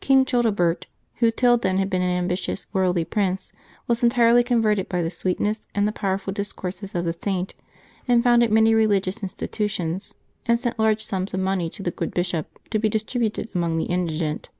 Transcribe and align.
King 0.00 0.26
Childe 0.26 0.54
bert, 0.54 0.86
who 1.14 1.30
till 1.30 1.56
then 1.56 1.78
had 1.78 1.88
been 1.88 2.02
an 2.02 2.10
ambitious, 2.14 2.66
worldly 2.74 3.06
prince, 3.06 3.54
was 3.86 4.02
entirely 4.02 4.44
converted 4.44 4.86
by 4.86 5.00
the 5.00 5.08
sweetness 5.08 5.66
and 5.74 5.88
the 5.88 5.92
powerful 5.92 6.30
discourses 6.30 6.94
of 6.94 7.06
the 7.06 7.14
Saint, 7.14 7.54
and 8.06 8.22
founded 8.22 8.52
many 8.52 8.74
religious 8.74 9.22
in 9.22 9.30
stitutions, 9.30 10.14
and 10.44 10.60
sent 10.60 10.78
large 10.78 11.06
sums 11.06 11.32
of 11.32 11.40
money 11.40 11.70
to 11.70 11.82
the 11.82 11.90
good 11.90 12.12
bishop, 12.12 12.58
to 12.68 12.78
be 12.78 12.90
distributed 12.90 13.48
among 13.54 13.78
the 13.78 13.84
indigent. 13.86 14.50